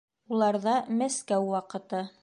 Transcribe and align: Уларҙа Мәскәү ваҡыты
Уларҙа 0.37 0.73
Мәскәү 1.03 1.47
ваҡыты 1.55 2.07